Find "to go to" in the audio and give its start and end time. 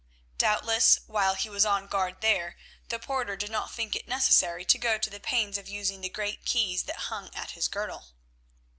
4.65-5.09